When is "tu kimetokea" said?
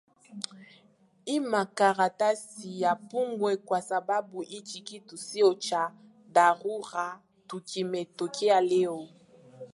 7.47-8.61